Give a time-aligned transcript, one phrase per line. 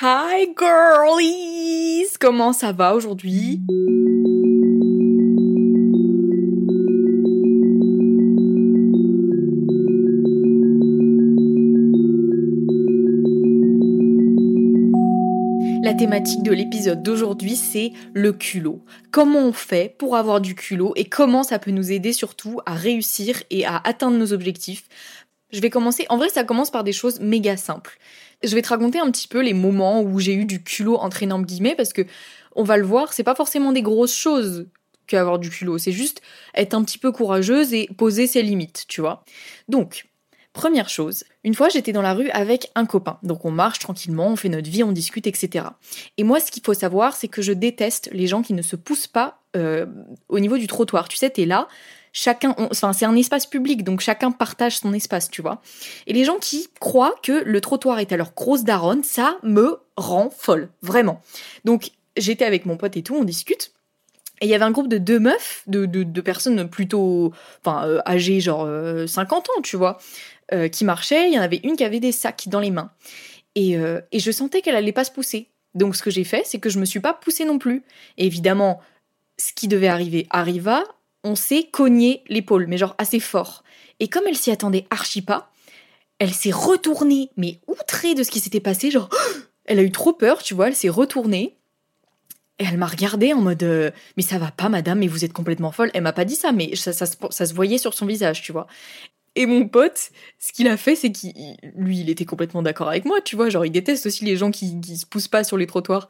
[0.00, 3.60] Hi girlies Comment ça va aujourd'hui?
[15.82, 18.82] La thématique de l'épisode d'aujourd'hui, c'est le culot.
[19.10, 22.74] Comment on fait pour avoir du culot et comment ça peut nous aider surtout à
[22.74, 24.84] réussir et à atteindre nos objectifs?
[25.52, 27.98] Je vais commencer, en vrai ça commence par des choses méga simples.
[28.44, 31.22] Je vais te raconter un petit peu les moments où j'ai eu du culot entre
[31.22, 32.02] énormes guillemets parce que
[32.54, 34.66] on va le voir, c'est pas forcément des grosses choses
[35.06, 36.22] qu'avoir du culot, c'est juste
[36.54, 39.24] être un petit peu courageuse et poser ses limites, tu vois.
[39.68, 40.06] Donc,
[40.52, 43.18] Première chose, une fois j'étais dans la rue avec un copain.
[43.22, 45.64] Donc on marche tranquillement, on fait notre vie, on discute, etc.
[46.18, 48.76] Et moi ce qu'il faut savoir, c'est que je déteste les gens qui ne se
[48.76, 49.86] poussent pas euh,
[50.28, 51.08] au niveau du trottoir.
[51.08, 51.68] Tu sais, t'es là,
[52.12, 55.62] chacun, enfin c'est un espace public, donc chacun partage son espace, tu vois.
[56.06, 59.78] Et les gens qui croient que le trottoir est à leur grosse daronne, ça me
[59.96, 61.20] rend folle, vraiment.
[61.64, 63.72] Donc j'étais avec mon pote et tout, on discute.
[64.40, 67.32] Et il y avait un groupe de deux meufs, de, personnes plutôt
[67.64, 68.66] enfin, euh, âgées, genre
[69.06, 69.98] 50 euh, ans, tu vois,
[70.52, 71.28] euh, qui marchaient.
[71.28, 72.90] Il y en avait une qui avait des sacs dans les mains.
[73.54, 73.76] Et,
[74.12, 75.48] et je sentais qu'elle allait pas se pousser.
[75.74, 77.84] Donc ce que j'ai fait, c'est que je me suis pas poussée non plus.
[78.16, 78.80] Évidemment,
[79.38, 80.82] ce qui devait arriver arriva.
[81.24, 83.62] On s'est cogné l'épaule, mais genre assez fort.
[84.00, 85.52] Et comme elle s'y attendait archi pas,
[86.18, 89.08] elle s'est retournée, mais outrée de ce qui s'était passé, genre,
[89.64, 91.56] elle a eu trop peur, tu vois, elle s'est retournée.
[92.58, 95.32] Et elle m'a regardée en mode euh, mais ça va pas madame mais vous êtes
[95.32, 95.90] complètement folle.
[95.94, 98.66] Elle m'a pas dit ça mais ça, se voyait sur son visage tu vois.
[99.34, 101.32] Et mon pote, ce qu'il a fait, c'est qu'il,
[101.74, 104.50] lui, il était complètement d'accord avec moi, tu vois, genre il déteste aussi les gens
[104.50, 106.08] qui, qui se poussent pas sur les trottoirs.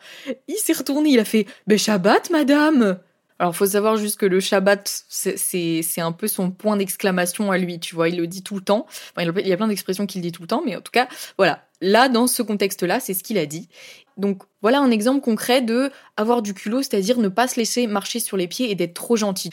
[0.49, 2.99] Il s'est retourné, il a fait, ben Shabbat, madame.
[3.39, 7.81] Alors faut savoir juste que le Shabbat, c'est un peu son point d'exclamation à lui,
[7.81, 8.87] tu vois, il le dit tout le temps.
[9.17, 11.09] Enfin, il y a plein d'expressions qu'il dit tout le temps, mais en tout cas,
[11.39, 11.65] voilà.
[11.81, 13.69] Là, dans ce contexte-là, c'est ce qu'il a dit.
[14.17, 18.21] Donc voilà un exemple concret de avoir du culot, c'est-à-dire ne pas se laisser marcher
[18.21, 19.51] sur les pieds et d'être trop gentil.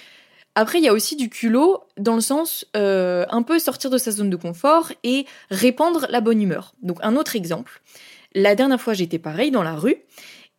[0.56, 3.98] Après, il y a aussi du culot dans le sens euh, un peu sortir de
[3.98, 6.74] sa zone de confort et répandre la bonne humeur.
[6.82, 7.82] Donc un autre exemple.
[8.36, 9.98] La dernière fois, j'étais pareil dans la rue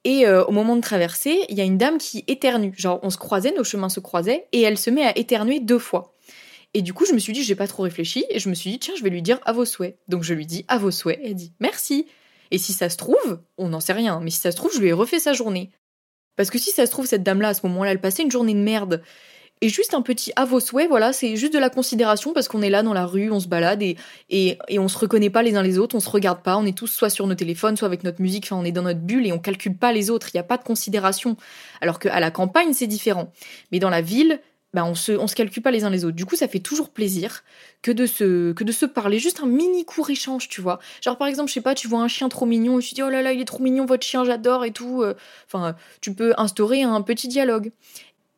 [0.05, 2.73] et euh, au moment de traverser, il y a une dame qui éternue.
[2.77, 5.79] Genre, on se croisait, nos chemins se croisaient et elle se met à éternuer deux
[5.79, 6.15] fois.
[6.73, 8.71] Et du coup, je me suis dit, j'ai pas trop réfléchi et je me suis
[8.71, 9.99] dit, tiens, je vais lui dire à vos souhaits.
[10.09, 11.21] Donc je lui dis à vos souhaits.
[11.23, 12.07] Elle dit merci.
[12.51, 14.81] Et si ça se trouve, on n'en sait rien, mais si ça se trouve, je
[14.81, 15.71] lui ai refait sa journée.
[16.37, 18.55] Parce que si ça se trouve, cette dame-là, à ce moment-là, elle passait une journée
[18.55, 19.03] de merde.
[19.63, 22.63] Et juste un petit à vos souhaits, voilà, c'est juste de la considération parce qu'on
[22.63, 23.97] est là dans la rue, on se balade et,
[24.31, 26.65] et, et, on se reconnaît pas les uns les autres, on se regarde pas, on
[26.65, 29.01] est tous soit sur nos téléphones, soit avec notre musique, enfin on est dans notre
[29.01, 31.37] bulle et on calcule pas les autres, il n'y a pas de considération.
[31.83, 33.33] Alors qu'à la campagne, c'est différent.
[33.71, 34.41] Mais dans la ville,
[34.73, 36.17] bah on se, on se calcule pas les uns les autres.
[36.17, 37.43] Du coup, ça fait toujours plaisir
[37.83, 39.19] que de se, que de se parler.
[39.19, 40.79] Juste un mini court échange, tu vois.
[41.03, 43.03] Genre, par exemple, je sais pas, tu vois un chien trop mignon et tu dis,
[43.03, 45.03] oh là là, il est trop mignon, votre chien, j'adore et tout.
[45.03, 45.15] Euh.
[45.47, 47.73] Enfin, tu peux instaurer un petit dialogue.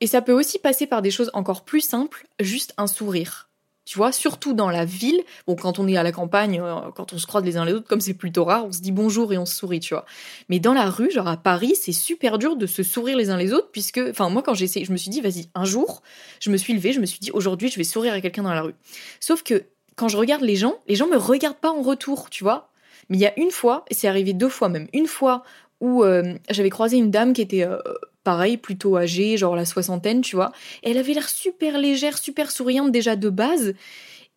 [0.02, 3.48] Et ça peut aussi passer par des choses encore plus simples, juste un sourire.
[3.84, 7.12] Tu vois, surtout dans la ville, bon, quand on est à la campagne, euh, quand
[7.12, 9.32] on se croise les uns les autres, comme c'est plutôt rare, on se dit bonjour
[9.32, 10.04] et on se sourit, tu vois.
[10.48, 13.36] Mais dans la rue, genre à Paris, c'est super dur de se sourire les uns
[13.36, 16.02] les autres, puisque, enfin, moi, quand j'ai essayé, je me suis dit, vas-y, un jour,
[16.40, 18.54] je me suis levée, je me suis dit, aujourd'hui, je vais sourire à quelqu'un dans
[18.54, 18.74] la rue.
[19.20, 19.62] Sauf que,
[19.94, 22.72] quand je regarde les gens, les gens me regardent pas en retour, tu vois.
[23.08, 25.44] Mais il y a une fois, et c'est arrivé deux fois même, une fois
[25.80, 27.78] où euh, j'avais croisé une dame qui était euh,
[28.24, 30.52] pareil, plutôt âgée, genre la soixantaine, tu vois.
[30.82, 33.74] elle avait l'air super légère, super souriante déjà de base.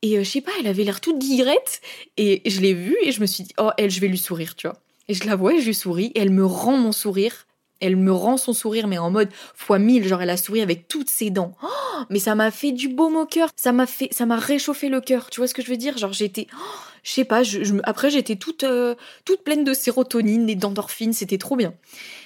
[0.02, 1.82] Et euh, je sais pas, elle avait l'air toute guillerette.
[2.18, 4.56] Et je l'ai vue et je me suis dit, oh, elle, je vais lui sourire,
[4.56, 4.78] tu vois.
[5.08, 6.12] Et je la vois et je lui souris.
[6.16, 7.48] Et elle me rend mon sourire.
[7.82, 10.08] Elle me rend son sourire, mais en mode fois mille.
[10.08, 11.56] Genre, elle a souri avec toutes ses dents.
[11.64, 13.50] Oh, mais ça m'a fait du baume au cœur.
[13.56, 15.30] Ça m'a fait, ça m'a réchauffé le cœur.
[15.30, 15.98] Tu vois ce que je veux dire?
[15.98, 17.44] Genre, j'étais, oh, je sais pas,
[17.84, 18.96] après j'étais toute, euh,
[19.26, 21.14] toute pleine de sérotonine et d'endorphine.
[21.14, 21.76] C'était trop bien.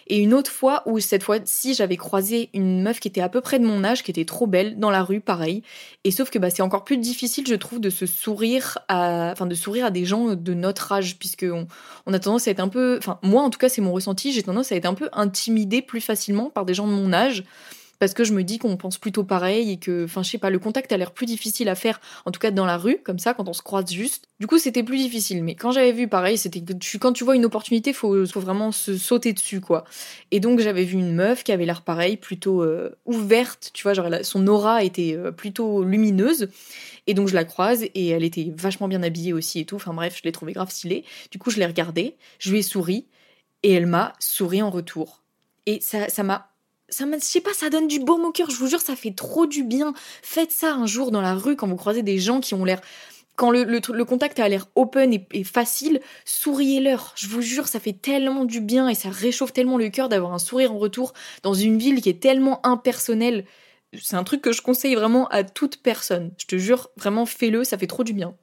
[0.07, 3.41] Et une autre fois où cette fois-ci j'avais croisé une meuf qui était à peu
[3.41, 5.63] près de mon âge, qui était trop belle dans la rue, pareil.
[6.05, 9.47] Et sauf que bah, c'est encore plus difficile, je trouve, de se sourire à, enfin
[9.47, 11.45] de sourire à des gens de notre âge, puisque
[12.05, 14.31] on, a tendance à être un peu, enfin moi en tout cas c'est mon ressenti,
[14.31, 17.43] j'ai tendance à être un peu intimidée plus facilement par des gens de mon âge
[17.99, 20.49] parce que je me dis qu'on pense plutôt pareil et que, enfin, je sais pas,
[20.49, 23.19] le contact a l'air plus difficile à faire, en tout cas dans la rue, comme
[23.19, 24.25] ça, quand on se croise juste.
[24.39, 25.43] Du coup, c'était plus difficile.
[25.43, 28.71] Mais quand j'avais vu pareil, c'était que quand tu vois une opportunité, faut, faut vraiment
[28.71, 29.83] se sauter dessus, quoi.
[30.31, 33.93] Et donc, j'avais vu une meuf qui avait l'air pareil, plutôt euh, ouverte, tu vois,
[33.93, 36.49] genre son aura était euh, plutôt lumineuse.
[37.07, 39.75] Et donc je la croise et elle était vachement bien habillée aussi et tout.
[39.75, 41.05] Enfin bref, je l'ai trouvée grave stylée.
[41.31, 43.07] Du coup, je l'ai regardée, je lui ai souri
[43.63, 45.23] et elle m'a souri en retour.
[45.65, 46.51] Et ça, ça m'a
[46.89, 49.15] ça je sais pas, ça donne du baume au cœur, je vous jure, ça fait
[49.15, 49.93] trop du bien.
[50.21, 52.81] Faites ça un jour dans la rue quand vous croisez des gens qui ont l'air
[53.39, 57.13] quand le, contact a l'air open et, facile, souriez-leur.
[57.15, 60.33] Je vous jure, ça fait tellement du bien et ça réchauffe tellement le cœur d'avoir
[60.33, 63.45] un sourire en retour dans une ville qui est tellement impersonnelle.
[63.93, 66.31] C'est un truc que je conseille vraiment à toute personne.
[66.37, 68.35] Je te jure, vraiment fais-le, ça fait trop du bien.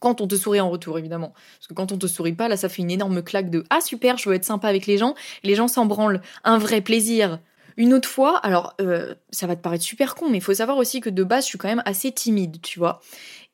[0.00, 1.32] Quand on te sourit en retour, évidemment.
[1.58, 3.80] Parce que quand on te sourit pas, là, ça fait une énorme claque de Ah
[3.80, 5.14] super, je veux être sympa avec les gens.
[5.44, 6.20] Les gens s'en branlent.
[6.42, 7.38] Un vrai plaisir.
[7.76, 10.76] Une autre fois, alors euh, ça va te paraître super con, mais il faut savoir
[10.78, 13.00] aussi que de base, je suis quand même assez timide, tu vois.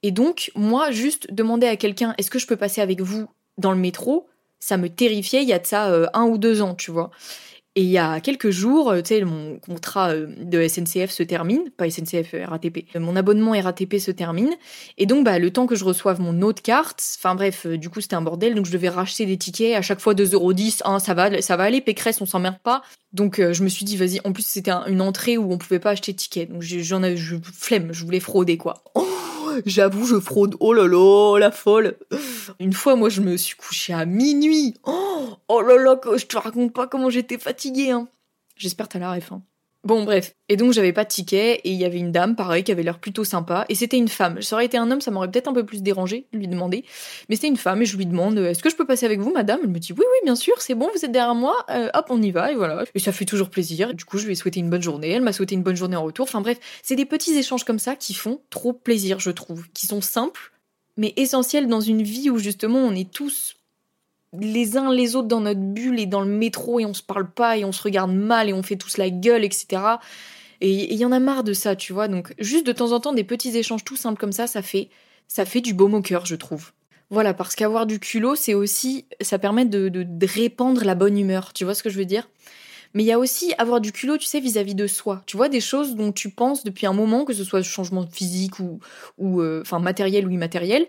[0.02, 3.72] Et donc, moi, juste demander à quelqu'un, est-ce que je peux passer avec vous dans
[3.72, 4.28] le métro?
[4.60, 7.10] Ça me terrifiait il y a de ça euh, un ou deux ans, tu vois.
[7.78, 11.22] Et il y a quelques jours, euh, tu sais, mon contrat euh, de SNCF se
[11.22, 12.92] termine, pas SNCF, RATP.
[12.96, 14.50] Mon abonnement RATP se termine.
[14.96, 18.00] Et donc, bah, le temps que je reçoive mon autre carte, enfin bref, du coup,
[18.00, 18.56] c'était un bordel.
[18.56, 20.80] Donc, je devais racheter des tickets à chaque fois 2,10€.
[20.86, 22.82] Hein, ça va, ça va aller, Pécresse, on s'emmerde pas.
[23.12, 25.90] Donc, je me suis dit, vas-y, en plus, c'était une entrée où on pouvait pas
[25.90, 26.50] acheter de tickets.
[26.50, 28.82] Donc, j'en avais, je, flemme, je voulais frauder, quoi.
[29.66, 30.56] J'avoue, je fraude.
[30.60, 31.96] Oh là là, la folle.
[32.60, 34.74] Une fois, moi, je me suis couchée à minuit.
[34.84, 37.90] Oh, oh là là, je te raconte pas comment j'étais fatiguée.
[37.90, 38.08] Hein.
[38.56, 39.32] J'espère t'as la ref.
[39.32, 39.42] Hein.
[39.88, 40.34] Bon, bref.
[40.50, 42.82] Et donc, j'avais pas de ticket, et il y avait une dame, pareil, qui avait
[42.82, 44.42] l'air plutôt sympa, et c'était une femme.
[44.42, 46.84] Ça aurait été un homme, ça m'aurait peut-être un peu plus dérangé de lui demander.
[47.30, 49.32] Mais c'était une femme, et je lui demande Est-ce que je peux passer avec vous,
[49.32, 49.60] madame?
[49.62, 52.04] Elle me dit Oui, oui, bien sûr, c'est bon, vous êtes derrière moi, euh, hop,
[52.10, 52.84] on y va, et voilà.
[52.94, 53.94] Et ça fait toujours plaisir.
[53.94, 55.96] Du coup, je lui ai souhaité une bonne journée, elle m'a souhaité une bonne journée
[55.96, 56.24] en retour.
[56.24, 59.86] Enfin, bref, c'est des petits échanges comme ça qui font trop plaisir, je trouve, qui
[59.86, 60.52] sont simples,
[60.98, 63.54] mais essentiels dans une vie où justement on est tous
[64.38, 67.30] les uns les autres dans notre bulle et dans le métro et on se parle
[67.30, 69.82] pas et on se regarde mal et on fait tous la gueule, etc.
[70.60, 72.08] Et il y en a marre de ça, tu vois.
[72.08, 74.90] Donc juste de temps en temps des petits échanges tout simples comme ça, ça fait
[75.28, 76.72] ça fait du baume au cœur, je trouve.
[77.10, 81.52] Voilà, parce qu'avoir du culot, c'est aussi ça permet de, de, répandre la bonne humeur.
[81.54, 82.28] Tu vois ce que je veux dire?
[82.94, 85.22] Mais il y a aussi avoir du culot, tu sais, vis-à-vis de soi.
[85.26, 88.60] Tu vois, des choses dont tu penses depuis un moment, que ce soit changement physique
[88.60, 88.80] ou,
[89.18, 90.86] ou euh, matériel ou immatériel,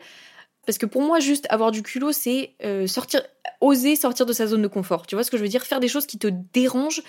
[0.70, 3.24] parce que pour moi, juste avoir du culot, c'est euh, sortir,
[3.60, 5.08] oser sortir de sa zone de confort.
[5.08, 5.64] Tu vois ce que je veux dire?
[5.64, 7.02] Faire des choses qui te dérangent,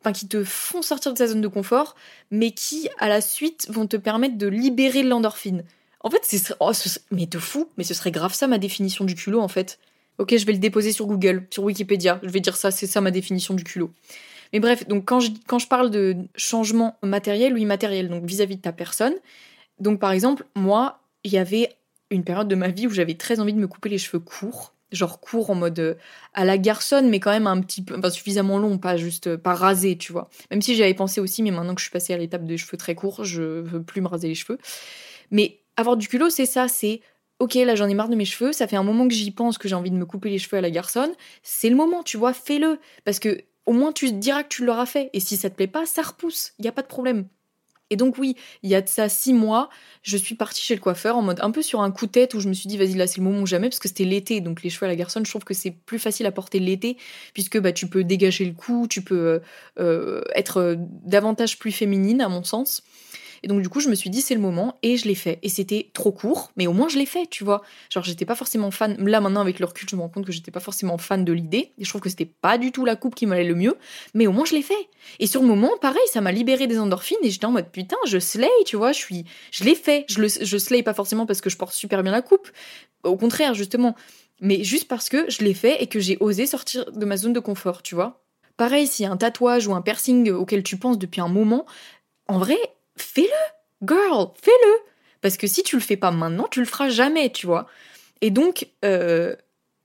[0.00, 1.94] enfin qui te font sortir de sa zone de confort,
[2.30, 5.64] mais qui, à la suite, vont te permettre de libérer l'endorphine.
[6.00, 6.52] En fait, c'est.
[6.60, 6.72] Oh,
[7.10, 9.78] mais te fous Mais ce serait grave ça ma définition du culot, en fait.
[10.18, 12.20] Ok, je vais le déposer sur Google, sur Wikipédia.
[12.22, 13.90] Je vais dire ça, c'est ça ma définition du culot.
[14.52, 18.42] Mais bref, donc quand je, quand je parle de changement matériel ou immatériel, donc vis
[18.42, 19.14] à -vis de ta personne,
[19.80, 21.70] donc par exemple, moi, il y avait
[22.10, 24.74] une période de ma vie où j'avais très envie de me couper les cheveux courts,
[24.92, 25.94] genre courts en mode euh,
[26.34, 29.36] à la garçonne, mais quand même un petit peu, enfin suffisamment long, pas juste euh,
[29.36, 30.30] pas rasé, tu vois.
[30.50, 32.76] Même si j'avais pensé aussi, mais maintenant que je suis passée à l'étape des cheveux
[32.76, 34.58] très courts, je veux plus me raser les cheveux.
[35.30, 37.00] Mais avoir du culot, c'est ça, c'est
[37.38, 39.58] ok, là j'en ai marre de mes cheveux, ça fait un moment que j'y pense,
[39.58, 41.12] que j'ai envie de me couper les cheveux à la garçonne,
[41.42, 44.86] c'est le moment, tu vois, fais-le, parce que au moins tu diras que tu l'auras
[44.86, 47.26] fait, et si ça te plaît pas, ça repousse, il y a pas de problème.
[47.90, 49.68] Et donc oui, il y a de ça six mois,
[50.02, 52.34] je suis partie chez le coiffeur en mode un peu sur un coup de tête
[52.34, 54.04] où je me suis dit vas-y là c'est le moment ou jamais parce que c'était
[54.04, 56.58] l'été donc les cheveux à la garçonne je trouve que c'est plus facile à porter
[56.58, 56.96] l'été
[57.32, 59.38] puisque bah tu peux dégager le cou, tu peux euh,
[59.78, 62.82] euh, être davantage plus féminine à mon sens.
[63.42, 65.38] Et donc du coup, je me suis dit c'est le moment et je l'ai fait.
[65.42, 67.62] Et c'était trop court, mais au moins je l'ai fait, tu vois.
[67.90, 68.96] Genre j'étais pas forcément fan.
[69.06, 71.32] Là maintenant avec le recul, je me rends compte que j'étais pas forcément fan de
[71.32, 71.72] l'idée.
[71.78, 73.76] Et je trouve que c'était pas du tout la coupe qui m'allait le mieux,
[74.14, 74.88] mais au moins je l'ai fait.
[75.20, 77.96] Et sur le moment, pareil, ça m'a libéré des endorphines et j'étais en mode putain,
[78.06, 78.92] je slay, tu vois.
[78.92, 80.04] Je suis, je l'ai fait.
[80.08, 82.50] Je le, je slay pas forcément parce que je porte super bien la coupe.
[83.04, 83.94] Au contraire, justement.
[84.40, 87.32] Mais juste parce que je l'ai fait et que j'ai osé sortir de ma zone
[87.32, 88.22] de confort, tu vois.
[88.56, 91.66] Pareil, s'il y a un tatouage ou un piercing auquel tu penses depuis un moment,
[92.28, 92.58] en vrai,
[92.96, 94.72] fais-le, girl, fais-le.
[95.20, 97.66] Parce que si tu le fais pas maintenant, tu le feras jamais, tu vois.
[98.20, 99.34] Et donc, euh,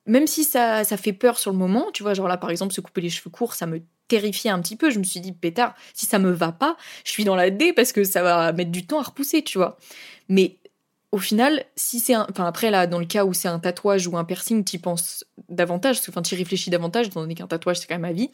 [0.06, 2.74] même si ça, ça fait peur sur le moment, tu vois, genre là par exemple,
[2.74, 4.90] se couper les cheveux courts, ça me terrifiait un petit peu.
[4.90, 6.76] Je me suis dit, pétard, si ça me va pas,
[7.06, 9.58] je suis dans la D parce que ça va mettre du temps à repousser, tu
[9.58, 9.78] vois.
[10.28, 10.58] Mais
[11.12, 12.26] au final, si c'est un.
[12.30, 15.26] Enfin, après, là, dans le cas où c'est un tatouage ou un piercing, tu penses
[15.50, 18.32] davantage, enfin, tu réfléchis davantage, étant donné qu'un tatouage, c'est quand même ma vie.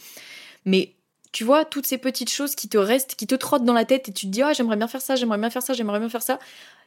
[0.66, 0.96] Mais
[1.32, 4.10] tu vois, toutes ces petites choses qui te restent, qui te trottent dans la tête
[4.10, 6.10] et tu te dis, ah, j'aimerais bien faire ça, j'aimerais bien faire ça, j'aimerais bien
[6.10, 6.40] faire ça.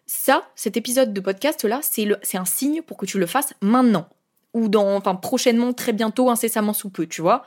[0.07, 4.09] Ça, cet épisode de podcast là, c'est un signe pour que tu le fasses maintenant.
[4.55, 7.47] Ou dans, enfin, prochainement, très bientôt, incessamment sous peu, tu vois.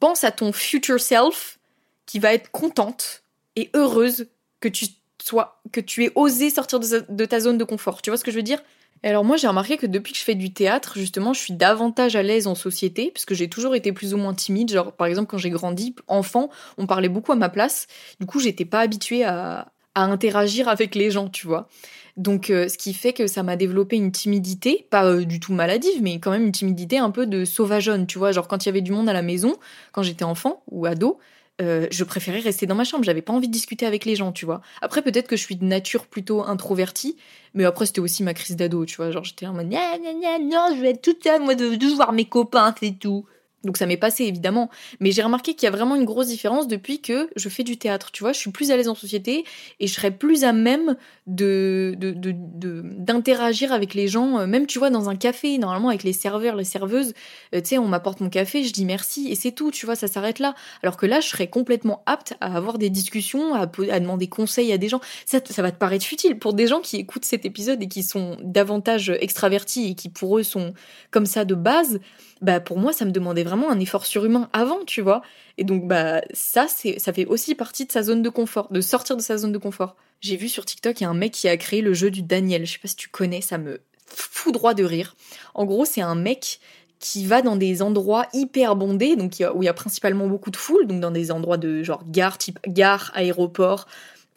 [0.00, 1.58] Pense à ton future self
[2.04, 3.22] qui va être contente
[3.56, 4.26] et heureuse
[4.60, 4.86] que tu
[5.22, 8.02] sois, que tu aies osé sortir de ta zone de confort.
[8.02, 8.62] Tu vois ce que je veux dire?
[9.08, 12.14] Alors moi j'ai remarqué que depuis que je fais du théâtre, justement, je suis davantage
[12.16, 14.70] à l'aise en société, puisque j'ai toujours été plus ou moins timide.
[14.70, 17.88] Genre par exemple quand j'ai grandi, enfant, on parlait beaucoup à ma place.
[18.20, 21.68] Du coup, j'étais pas habituée à, interagir avec les gens, tu vois.
[22.16, 25.52] Donc euh, ce qui fait que ça m'a développé une timidité, pas euh, du tout
[25.52, 28.32] maladive, mais quand même une timidité un peu de sauvageonne, tu vois.
[28.32, 29.56] Genre quand il y avait du monde à la maison,
[29.92, 31.18] quand j'étais enfant ou ado,
[31.62, 33.04] euh, je préférais rester dans ma chambre.
[33.04, 34.60] J'avais pas envie de discuter avec les gens, tu vois.
[34.80, 37.16] Après, peut-être que je suis de nature plutôt introvertie,
[37.54, 39.10] mais après, c'était aussi ma crise d'ado, tu vois.
[39.10, 42.24] Genre, j'étais en mode, non, je vais être toute seule, moi, de, de voir mes
[42.24, 43.24] copains, c'est tout.
[43.64, 46.66] Donc ça m'est passé évidemment, mais j'ai remarqué qu'il y a vraiment une grosse différence
[46.66, 48.10] depuis que je fais du théâtre.
[48.10, 49.44] Tu vois, je suis plus à l'aise en société
[49.78, 50.96] et je serais plus à même
[51.28, 54.40] de d'interagir avec les gens.
[54.40, 57.14] Euh, même tu vois dans un café, normalement avec les serveurs, les serveuses,
[57.54, 59.70] euh, tu sais, on m'apporte mon café, je dis merci et c'est tout.
[59.70, 60.54] Tu vois, ça s'arrête là.
[60.82, 64.78] Alors que là, je serais complètement apte à avoir des discussions, à, demander conseil à
[64.78, 65.00] des gens.
[65.24, 68.02] Ça, ça va te paraître futile pour des gens qui écoutent cet épisode et qui
[68.02, 70.74] sont davantage extravertis et qui pour eux sont
[71.10, 72.00] comme ça de base
[72.42, 75.22] bah pour moi ça me demandait un effort surhumain avant, tu vois.
[75.58, 78.80] Et donc bah ça c'est ça fait aussi partie de sa zone de confort, de
[78.80, 79.96] sortir de sa zone de confort.
[80.20, 82.22] J'ai vu sur TikTok il y a un mec qui a créé le jeu du
[82.22, 82.64] Daniel.
[82.64, 85.16] Je sais pas si tu connais, ça me fout droit de rire.
[85.54, 86.60] En gros, c'est un mec
[86.98, 90.56] qui va dans des endroits hyper bondés, donc où il y a principalement beaucoup de
[90.56, 93.88] foule, donc dans des endroits de genre gare, type gare, aéroport,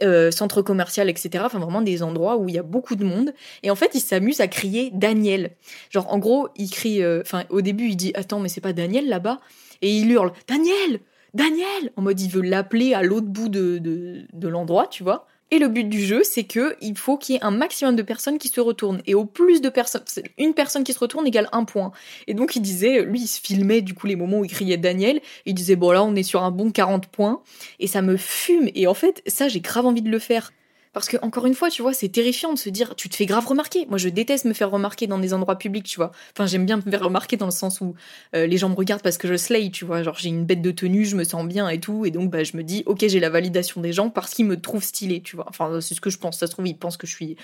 [0.02, 1.44] euh, centre commercial, etc.
[1.46, 3.34] Enfin, vraiment des endroits où il y a beaucoup de monde.
[3.64, 5.52] Et en fait, il s'amuse à crier Daniel.
[5.90, 7.02] Genre, en gros, il crie.
[7.02, 9.40] Euh, enfin, au début, il dit Attends, mais c'est pas Daniel là-bas?
[9.82, 11.00] Et il hurle Daniel
[11.34, 15.28] Daniel En mode, il veut l'appeler à l'autre bout de, de l'endroit, tu vois.
[15.52, 18.02] Et le but du jeu, c'est que il faut qu'il y ait un maximum de
[18.02, 19.02] personnes qui se retournent.
[19.06, 20.02] Et au plus de personnes,
[20.38, 21.92] une personne qui se retourne égale un point.
[22.28, 24.78] Et donc il disait, lui, il se filmait du coup les moments où il criait
[24.78, 25.22] Daniel.
[25.46, 27.42] Il disait, bon là, on est sur un bon 40 points.
[27.80, 28.70] Et ça me fume.
[28.74, 30.52] Et en fait, ça, j'ai grave envie de le faire.
[30.96, 33.25] Parce que, encore une fois, tu vois, c'est terrifiant de se dire, tu te fais
[33.25, 33.86] grave remarquer.
[33.88, 36.14] Moi, je déteste me faire remarquer dans des endroits publics, tu vois.
[36.32, 37.96] Enfin, j'aime bien me faire remarquer dans le sens où
[38.34, 40.04] euh, les gens me regardent parce que je slay, tu vois.
[40.04, 42.06] Genre, j'ai une bête de tenue, je me sens bien et tout.
[42.06, 44.56] Et donc, bah, je me dis, ok, j'ai la validation des gens parce qu'ils me
[44.56, 45.48] trouvent stylé, tu vois.
[45.50, 46.40] Enfin, c'est ce que je pense.
[46.40, 47.36] Ça se trouve, ils pensent que je suis,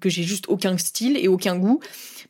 [0.00, 1.80] que j'ai juste aucun style et aucun goût.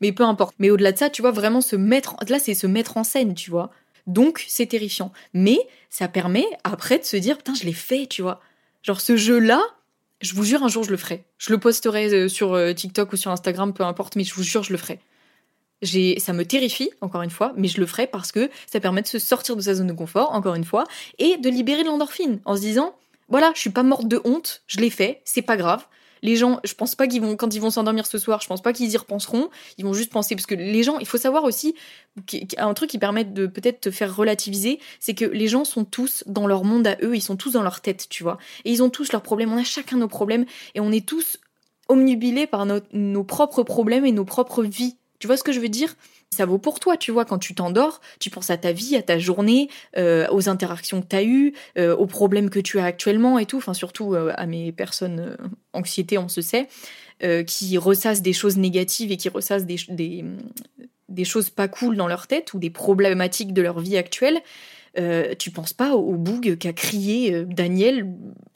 [0.01, 0.55] Mais peu importe.
[0.61, 3.35] Mais au-delà de ça, tu vois, vraiment se mettre, là, c'est se mettre en scène,
[3.35, 3.73] tu vois.
[4.07, 5.11] Donc, c'est terrifiant.
[5.35, 5.59] Mais
[5.91, 8.41] ça permet après de se dire, putain, je l'ai fait, tu vois.
[8.85, 9.61] Genre, ce jeu-là,
[10.21, 11.25] je vous jure, un jour, je le ferai.
[11.39, 14.43] Je le posterai euh, sur euh, TikTok ou sur Instagram, peu importe, mais je vous
[14.43, 14.99] jure, je le ferai.
[16.19, 19.07] Ça me terrifie, encore une fois, mais je le ferai parce que ça permet de
[19.07, 20.85] se sortir de sa zone de confort, encore une fois,
[21.19, 22.97] et de libérer l'endorphine en se disant,
[23.29, 25.87] voilà, je suis pas morte de honte, je l'ai fait, c'est pas grave,
[26.23, 28.63] les gens, je pense pas qu'ils vont, quand ils vont s'endormir ce soir, je pense
[28.63, 29.51] pas qu'ils y repenseront.
[29.77, 31.75] Ils vont juste penser, parce que les gens, il faut savoir aussi,
[32.57, 36.25] un truc qui permet de peut-être te faire relativiser, c'est que les gens sont tous
[36.27, 38.39] dans leur monde à eux, ils sont tous dans leur tête, tu vois.
[38.65, 41.39] Et ils ont tous leurs problèmes, on a chacun nos problèmes, et on est tous
[41.89, 44.97] omnubilés par nos propres problèmes et nos propres vies.
[45.19, 45.97] Tu vois ce que je veux dire?
[46.31, 49.03] Ça vaut pour toi, tu vois, quand tu t'endors, tu penses à ta vie, à
[49.03, 52.85] ta journée, euh, aux interactions que tu as eues, euh, aux problèmes que tu as
[52.85, 55.37] actuellement et tout, enfin surtout euh, à mes personnes
[55.73, 56.69] anxiété, on se sait,
[57.47, 59.77] qui ressassent des choses négatives et qui ressassent des,
[61.25, 64.41] choses pas cool dans leur tête ou des problématiques de leur vie actuelle.
[65.39, 68.07] tu penses pas au, boug qu'a crié Daniel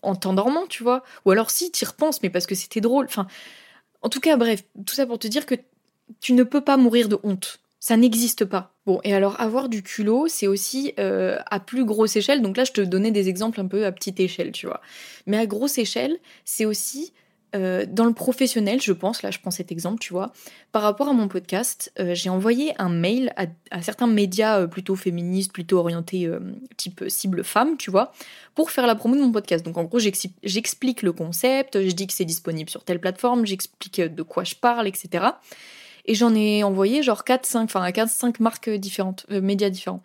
[0.03, 3.07] en t'endormant, tu vois Ou alors si, tu y repenses, mais parce que c'était drôle.
[3.07, 3.27] Enfin,
[4.03, 5.57] en tout cas, bref, tout ça pour te dire que
[6.21, 7.62] tu ne peux pas mourir de honte.
[7.83, 8.77] Ça n'existe pas.
[8.87, 12.41] Bon, et alors avoir du culot, c'est aussi euh, à plus grosse échelle.
[12.41, 14.81] Donc là, je te donnais des exemples un peu à petite échelle, tu vois.
[15.27, 17.13] Mais à grosse échelle, c'est aussi
[17.57, 20.33] euh, dans le professionnel, je pense, là je prends cet exemple, tu vois,
[20.71, 25.53] par rapport à mon podcast, euh, j'ai envoyé un mail à, certains médias plutôt féministes,
[25.53, 26.31] plutôt orientés
[26.77, 28.13] type cible femme, tu vois,
[28.55, 29.65] pour faire la promo de mon podcast.
[29.65, 34.01] Donc en gros, j'explique le concept, je dis que c'est disponible sur telle plateforme, j'explique
[34.01, 35.33] de quoi je parle, etc.
[36.05, 40.03] Et j'en ai envoyé genre 4-5, enfin 4-5 marques différentes, euh, médias différents.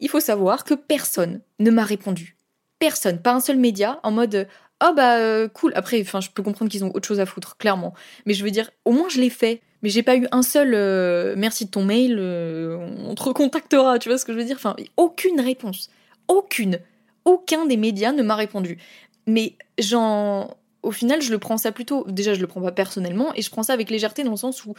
[0.00, 2.36] Il faut savoir que personne ne m'a répondu.
[2.78, 4.46] Personne, pas un seul média, en mode
[4.84, 5.72] oh bah euh, cool.
[5.74, 7.94] Après, enfin, je peux comprendre qu'ils ont autre chose à foutre, clairement.
[8.26, 9.62] Mais je veux dire, au moins je l'ai fait.
[9.82, 14.08] Mais j'ai pas eu un seul euh, merci de ton mail, on te recontactera, tu
[14.08, 14.56] vois ce que je veux dire?
[14.56, 15.90] Enfin, aucune réponse.
[16.28, 16.78] Aucune.
[17.24, 18.78] Aucun des médias ne m'a répondu.
[19.26, 20.56] Mais j'en.
[20.82, 22.04] Au final, je le prends ça plutôt.
[22.08, 24.64] Déjà, je le prends pas personnellement et je prends ça avec légèreté dans le sens
[24.64, 24.74] où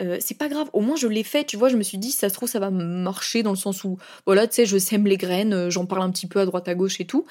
[0.00, 2.10] euh, c'est pas grave, au moins je l'ai fait, tu vois, je me suis dit,
[2.10, 5.06] ça se trouve, ça va marcher dans le sens où, voilà, tu sais, je sème
[5.06, 7.26] les graines, euh, j'en parle un petit peu à droite à gauche et tout.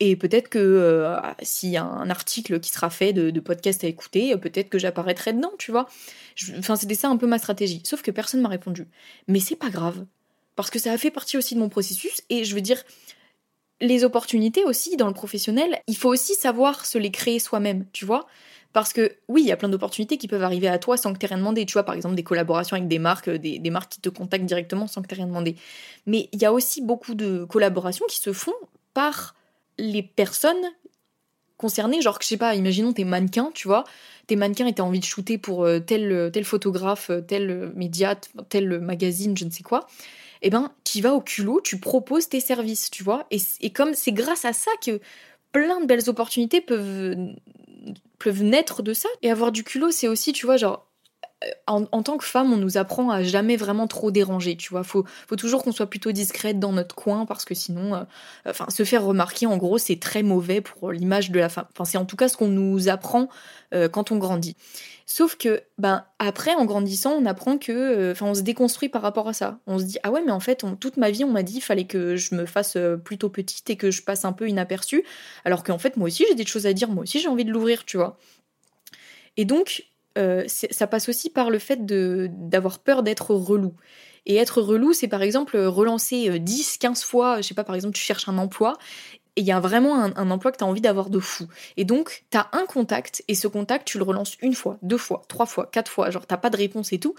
[0.00, 3.86] Et peut-être que euh, s'il y a un article qui sera fait de, podcast à
[3.86, 5.88] écouter, peut-être que j'apparaîtrai dedans, tu vois.
[6.58, 7.82] Enfin, c'était ça un peu ma stratégie.
[7.84, 8.86] Sauf que personne m'a répondu.
[9.28, 10.06] Mais c'est pas grave.
[10.56, 12.22] Parce que ça a fait partie aussi de mon processus.
[12.30, 12.82] Et je veux dire,
[13.80, 18.04] les opportunités aussi dans le professionnel, il faut aussi savoir se les créer soi-même, tu
[18.04, 18.26] vois.
[18.74, 21.18] Parce que oui, il y a plein d'opportunités qui peuvent arriver à toi sans que
[21.18, 21.64] tu rien demandé.
[21.64, 24.88] Tu vois, par exemple, des collaborations avec des marques, des, marques qui te contactent directement
[24.88, 25.54] sans que tu rien demandé.
[26.06, 28.52] Mais il y a aussi beaucoup de collaborations qui se font
[28.92, 29.36] par
[29.78, 30.72] les personnes
[31.56, 32.02] concernées.
[32.02, 33.84] Genre, je sais pas, imaginons tes mannequins, tu vois.
[34.26, 38.16] Tes mannequins étaient envie de shooter pour euh, tel, tel photographe, tel média,
[38.48, 39.86] tel magazine, je ne sais quoi
[40.46, 43.26] eh ben, tu vas au culot, tu proposes tes services, tu vois.
[43.30, 45.00] Et, et comme c'est grâce à ça que
[45.52, 47.16] plein de belles opportunités peuvent,
[48.18, 49.08] peuvent naître de ça.
[49.22, 50.86] Et avoir du culot, c'est aussi, tu vois, genre,
[51.66, 54.84] en, tant que femme, on nous apprend à jamais vraiment trop déranger, tu vois.
[54.84, 58.04] Faut, faut toujours qu'on soit plutôt discrète dans notre coin parce que sinon, euh,
[58.46, 61.66] enfin, se faire remarquer, en gros, c'est très mauvais pour l'image de la femme.
[61.72, 63.28] Enfin, c'est en tout cas ce qu'on nous apprend
[63.72, 64.56] euh, quand on grandit.
[65.06, 69.02] Sauf que, ben, après, en grandissant, on apprend que, euh, enfin, on se déconstruit par
[69.02, 69.58] rapport à ça.
[69.66, 71.62] On se dit, ah ouais, mais en fait, toute ma vie, on m'a dit, il
[71.62, 75.04] fallait que je me fasse plutôt petite et que je passe un peu inaperçue.
[75.44, 77.52] Alors qu'en fait, moi aussi, j'ai des choses à dire, moi aussi, j'ai envie de
[77.52, 78.18] l'ouvrir, tu vois.
[79.36, 79.84] Et donc,
[80.18, 83.74] euh, ça passe aussi par le fait d'avoir peur d'être relou.
[84.26, 87.74] Et être relou, c'est par exemple relancer 10, euh, 15 fois, je sais pas, par
[87.74, 88.78] exemple, tu cherches un emploi,
[89.36, 91.46] et il y a vraiment un, emploi que tu as envie d'avoir de fou.
[91.76, 94.96] Et donc, tu as un contact, et ce contact, tu le relances une fois, deux
[94.96, 97.14] fois, trois fois, quatre fois, genre t'as pas de réponse et tout.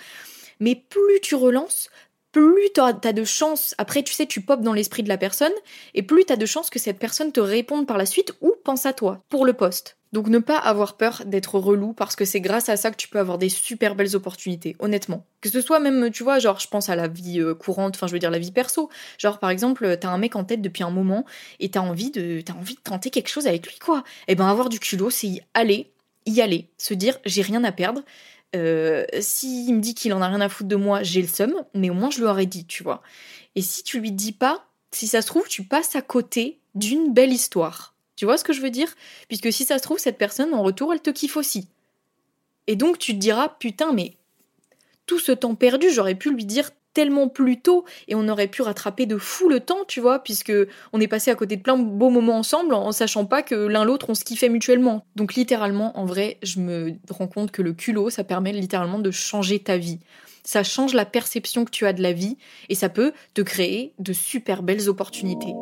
[0.60, 1.90] Mais plus tu relances,
[2.36, 5.54] plus tu as, de chances, après tu sais, tu popes dans l'esprit de la personne,
[5.94, 8.54] et plus tu as de chances que cette personne te réponde par la suite ou
[8.66, 9.96] pense à toi pour le poste.
[10.12, 13.08] Donc ne pas avoir peur d'être relou parce que c'est grâce à ça que tu
[13.08, 15.26] peux avoir des super belles opportunités, honnêtement.
[15.40, 18.08] Que ce soit même, tu vois, genre je pense à la vie euh, courante, enfin
[18.08, 18.90] je veux dire la vie perso.
[19.18, 21.24] Genre par exemple, t'as un mec en tête depuis un moment
[21.62, 24.04] et t'as envie de, t'as envie de tenter quelque chose avec lui, quoi.
[24.28, 25.94] Et eh ben avoir du culot, c'est y aller,
[26.26, 28.02] y aller, se dire j'ai rien à perdre.
[28.56, 31.54] Euh, S'il me dit qu'il en a rien à foutre de moi, j'ai le seum,
[31.74, 33.02] mais au moins je lui aurais dit, tu vois.
[33.56, 37.14] Et si tu lui dis pas, si ça se trouve, tu passes à côté d'une
[37.14, 37.94] belle histoire.
[38.16, 38.94] Tu vois ce que je veux dire?
[39.28, 41.68] Puisque si ça se trouve, cette personne, en retour, elle te kiffe aussi.
[42.68, 44.14] Et donc tu te diras, putain, mais
[45.06, 48.64] tout ce temps perdu, j'aurais pu lui dire tellement plus tôt et on aurait pu
[48.64, 50.54] rattraper de fou le temps, tu vois, puisque
[50.94, 53.54] on est passé à côté de plein de beaux moments ensemble en sachant pas que
[53.54, 55.06] l'un l'autre on se kiffait mutuellement.
[55.16, 59.12] Donc littéralement, en vrai, je me rends compte que le culot, ça permet littéralement de
[59.12, 60.00] changer ta vie.
[60.44, 62.38] Ça change la perception que tu as de la vie
[62.70, 65.54] et ça peut te créer de super belles opportunités.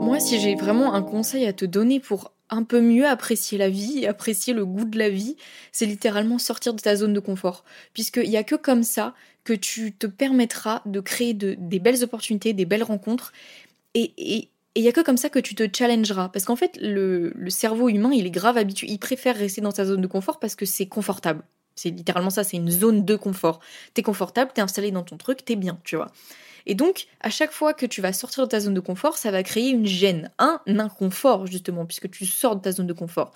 [0.00, 3.68] Moi, si j'ai vraiment un conseil à te donner pour un peu mieux apprécier la
[3.68, 5.36] vie apprécier le goût de la vie,
[5.72, 7.64] c'est littéralement sortir de ta zone de confort.
[7.92, 12.52] Puisqu'il n'y a que comme ça que tu te permettras de créer des belles opportunités,
[12.52, 13.32] des belles rencontres.
[13.94, 16.28] Et il n'y a que comme ça que tu te challengeras.
[16.28, 18.88] Parce qu'en fait, le, le, cerveau humain, il est grave habitué.
[18.90, 21.42] Il préfère rester dans sa zone de confort parce que c'est confortable.
[21.76, 23.60] C'est littéralement ça, c'est une zone de confort.
[23.94, 26.10] T'es confortable, t'es installé dans ton truc, t'es bien, tu vois.
[26.66, 29.30] Et donc, à chaque fois que tu vas sortir de ta zone de confort, ça
[29.30, 33.32] va créer une gêne, un inconfort justement, puisque tu sors de ta zone de confort.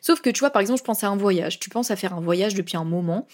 [0.00, 1.60] Sauf que tu vois, par exemple, je pense à un voyage.
[1.60, 3.26] Tu penses à faire un voyage depuis un moment.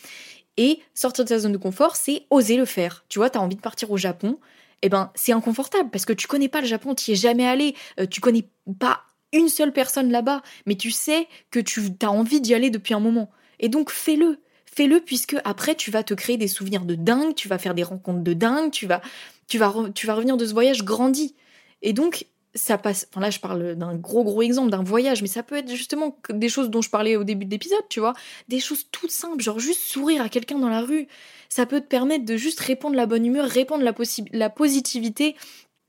[0.58, 3.04] Et sortir de ta zone de confort, c'est oser le faire.
[3.08, 4.38] Tu vois, tu as envie de partir au Japon.
[4.82, 7.74] Eh ben, c'est inconfortable parce que tu connais pas le Japon, tu es jamais allé,
[7.98, 8.48] euh, tu connais
[8.78, 12.94] pas une seule personne là-bas, mais tu sais que tu as envie d'y aller depuis
[12.94, 13.30] un moment.
[13.60, 14.40] Et donc, fais-le
[14.74, 17.82] fais-le puisque après tu vas te créer des souvenirs de dingue, tu vas faire des
[17.82, 19.00] rencontres de dingue, tu vas,
[19.46, 21.34] tu vas, tu vas revenir de ce voyage grandi.
[21.82, 23.06] Et donc ça passe.
[23.10, 26.16] Enfin là, je parle d'un gros gros exemple d'un voyage, mais ça peut être justement
[26.30, 28.14] des choses dont je parlais au début de l'épisode, tu vois,
[28.48, 31.08] des choses toutes simples, genre juste sourire à quelqu'un dans la rue.
[31.48, 33.94] Ça peut te permettre de juste répondre la bonne humeur, répondre la,
[34.32, 35.36] la positivité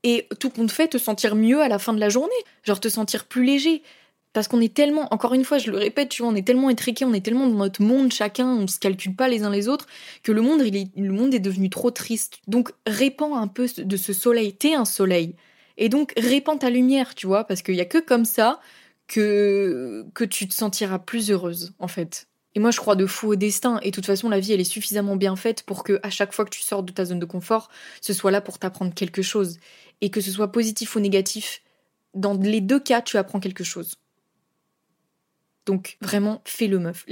[0.02, 2.88] et tout compte fait te sentir mieux à la fin de la journée, genre te
[2.88, 3.82] sentir plus léger.
[4.32, 6.70] Parce qu'on est tellement, encore une fois, je le répète, tu vois, on est tellement
[6.70, 9.68] étriqués, on est tellement dans notre monde chacun, on se calcule pas les uns les
[9.68, 9.86] autres,
[10.22, 12.38] que le monde, il est, le monde est devenu trop triste.
[12.46, 14.54] Donc, répands un peu de ce soleil.
[14.54, 15.34] T'es un soleil.
[15.78, 18.60] Et donc, répands ta lumière, tu vois, parce qu'il y a que comme ça
[19.08, 22.28] que, que tu te sentiras plus heureuse, en fait.
[22.54, 23.78] Et moi, je crois de fou au destin.
[23.82, 26.32] Et de toute façon, la vie, elle est suffisamment bien faite pour que, à chaque
[26.32, 29.22] fois que tu sors de ta zone de confort, ce soit là pour t'apprendre quelque
[29.22, 29.58] chose.
[30.00, 31.62] Et que ce soit positif ou négatif,
[32.14, 33.94] dans les deux cas, tu apprends quelque chose.
[35.66, 37.04] Donc vraiment, fais-le meuf.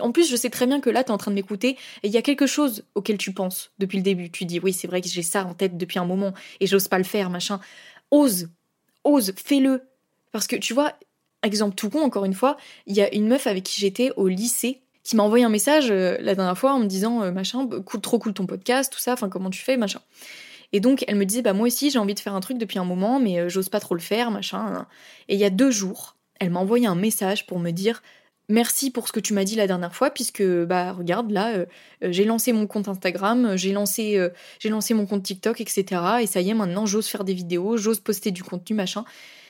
[0.00, 2.08] En plus, je sais très bien que là, tu es en train de m'écouter et
[2.08, 4.30] il y a quelque chose auquel tu penses depuis le début.
[4.30, 6.88] Tu dis, oui, c'est vrai que j'ai ça en tête depuis un moment et j'ose
[6.88, 7.60] pas le faire, machin.
[8.10, 8.48] Ose,
[9.04, 9.82] ose, fais-le.
[10.32, 10.92] Parce que tu vois,
[11.42, 14.28] exemple tout con, encore une fois, il y a une meuf avec qui j'étais au
[14.28, 17.68] lycée qui m'a envoyé un message euh, la dernière fois en me disant, euh, machin,
[17.84, 20.00] cool, trop cool ton podcast, tout ça, enfin, comment tu fais, machin.
[20.72, 22.78] Et donc, elle me disait, bah, moi aussi, j'ai envie de faire un truc depuis
[22.78, 24.86] un moment, mais euh, j'ose pas trop le faire, machin.
[25.28, 28.02] Et il y a deux jours, elle m'a envoyé un message pour me dire
[28.48, 31.66] merci pour ce que tu m'as dit la dernière fois puisque bah regarde là euh,
[32.02, 34.28] euh, j'ai lancé mon compte Instagram j'ai lancé euh,
[34.58, 37.78] j'ai lancé mon compte TikTok etc et ça y est maintenant j'ose faire des vidéos
[37.78, 39.04] j'ose poster du contenu machin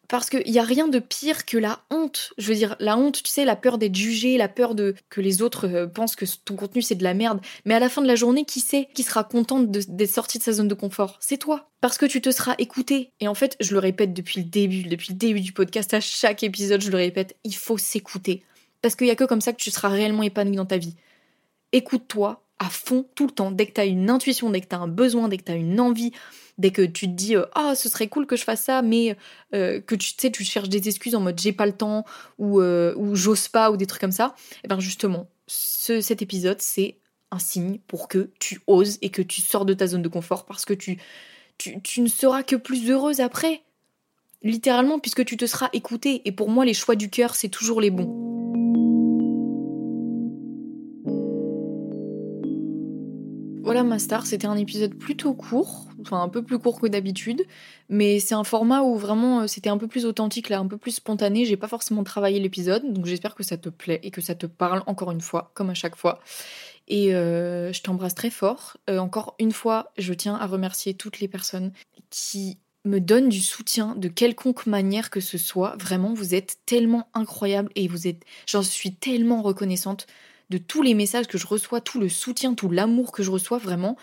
[0.08, 2.32] parce qu'il n'y a rien de pire que la honte.
[2.38, 5.20] Je veux dire, la honte, tu sais, la peur d'être jugé, la peur de que
[5.20, 7.40] les autres euh, pensent que ton contenu c'est de la merde.
[7.64, 10.42] Mais à la fin de la journée, qui sait qui sera contente d'être sorti de
[10.42, 11.16] sa zone de confort?
[11.20, 11.70] C'est toi.
[11.80, 13.12] Parce que tu te seras écouté.
[13.20, 16.00] Et en fait, je le répète depuis le début, depuis le début du podcast, à
[16.00, 18.42] chaque épisode, je le répète, il faut s'écouter.
[18.82, 20.94] Parce qu'il y a que comme ça que tu seras réellement épanoui dans ta vie.
[21.72, 23.50] Écoute-toi à fond tout le temps.
[23.50, 25.52] Dès que tu as une intuition, dès que tu as un besoin, dès que tu
[25.52, 26.12] as une envie,
[26.58, 29.16] dès que tu te dis ah ce serait cool que je fasse ça mais
[29.54, 32.04] euh, que tu sais tu cherches des excuses en mode j'ai pas le temps
[32.38, 34.34] ou, euh, ou j'ose pas ou des trucs comme ça.
[34.56, 36.98] Et eh bien justement cet épisode c'est
[37.30, 40.46] un signe pour que tu oses et que tu sors de ta zone de confort
[40.46, 40.98] parce que tu
[41.56, 43.62] tu, tu ne seras que plus heureuse après.
[44.42, 46.22] Littéralement puisque tu te seras écoutée.
[46.24, 48.33] Et pour moi les choix du cœur c'est toujours les bons
[53.74, 57.44] Voilà ma star, c'était un épisode plutôt court, enfin un peu plus court que d'habitude,
[57.88, 60.76] mais c'est un format où vraiment euh, c'était un peu plus authentique, là, un peu
[60.76, 61.44] plus spontané.
[61.44, 64.46] J'ai pas forcément travaillé l'épisode, donc j'espère que ça te plaît et que ça te
[64.46, 66.20] parle encore une fois, comme à chaque fois.
[66.86, 68.76] Et euh, je t'embrasse très fort.
[68.88, 71.72] Euh, encore une fois, je tiens à remercier toutes les personnes
[72.10, 75.74] qui me donnent du soutien de quelconque manière que ce soit.
[75.80, 80.06] Vraiment, vous êtes tellement incroyables et vous êtes, j'en suis tellement reconnaissante
[80.54, 83.58] de tous les messages que je reçois, tout le soutien, tout l'amour que je reçois,
[83.58, 83.96] vraiment.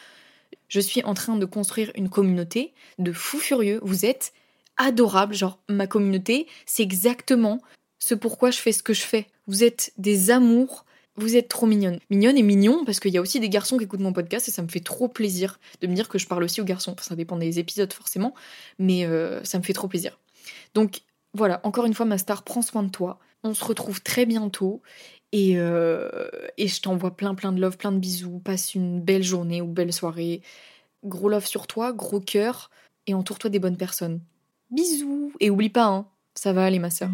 [0.68, 3.80] Je suis en train de construire une communauté de fous furieux.
[3.84, 4.34] Vous êtes
[4.76, 5.34] adorables.
[5.34, 7.62] Genre, ma communauté, c'est exactement
[8.00, 9.28] ce pourquoi je fais ce que je fais.
[9.48, 10.86] Vous êtes des amours.
[11.16, 12.00] Vous êtes trop mignonne.
[12.10, 14.52] Mignonne et mignon, parce qu'il y a aussi des garçons qui écoutent mon podcast et
[14.52, 16.98] ça me fait trop plaisir de me dire que je parle aussi aux garçons.
[17.00, 18.34] ça dépend des épisodes forcément,
[18.78, 20.20] mais euh, ça me fait trop plaisir.
[20.74, 21.02] Donc
[21.34, 23.20] voilà, encore une fois, ma star, prends soin de toi.
[23.44, 24.82] On se retrouve très bientôt
[25.32, 26.10] et, euh,
[26.58, 28.40] et je t'envoie plein plein de love, plein de bisous.
[28.40, 30.42] Passe une belle journée ou belle soirée.
[31.04, 32.70] Gros love sur toi, gros cœur.
[33.08, 34.22] Et entoure-toi des bonnes personnes.
[34.70, 37.10] Bisous Et oublie pas, hein, ça va aller ma sœur.